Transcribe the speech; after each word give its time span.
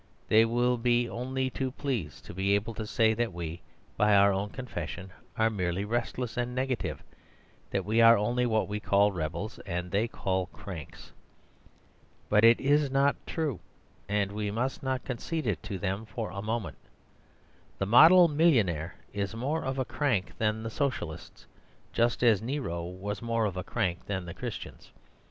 They 0.29 0.45
will 0.45 0.77
be 0.79 1.07
only 1.07 1.51
too 1.51 1.69
pleased 1.69 2.25
to 2.25 2.33
be 2.33 2.55
able 2.55 2.73
to 2.73 2.87
say 2.87 3.13
that 3.13 3.31
we, 3.31 3.61
by 3.97 4.15
our 4.15 4.33
own 4.33 4.49
confession, 4.49 5.11
are 5.37 5.51
merely 5.51 5.85
restless 5.85 6.37
and 6.37 6.55
negative; 6.55 7.03
that 7.69 7.85
we 7.85 8.01
are 8.01 8.17
only 8.17 8.47
what 8.47 8.67
we 8.67 8.79
call 8.79 9.11
rebels 9.11 9.59
and 9.59 9.91
they 9.91 10.07
call 10.07 10.47
cranks. 10.47 11.11
But 12.29 12.43
it 12.43 12.59
is 12.59 12.89
not 12.89 13.15
true; 13.27 13.59
and 14.09 14.31
we 14.31 14.49
must 14.49 14.81
not 14.81 15.05
concede 15.05 15.45
it 15.45 15.61
to 15.61 15.77
them 15.77 16.07
for 16.07 16.31
a 16.31 16.41
moment. 16.41 16.77
The 17.77 17.85
model 17.85 18.27
millionaire 18.27 18.95
is 19.13 19.35
more 19.35 19.63
of 19.63 19.77
a 19.77 19.85
crank 19.85 20.35
than 20.39 20.63
the 20.63 20.71
Socialists; 20.71 21.45
just 21.93 22.23
as 22.23 22.41
Nero 22.41 22.83
was 22.85 23.21
more 23.21 23.45
of 23.45 23.55
a 23.55 23.63
crank 23.63 24.07
than 24.07 24.25
the 24.25 24.33
Christians. 24.33 24.89